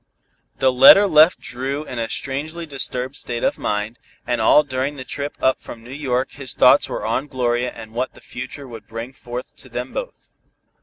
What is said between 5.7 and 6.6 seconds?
New York his